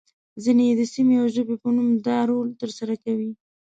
[0.43, 3.31] ځینې يې د سیمې او ژبې په نوم دا رول ترسره کوي.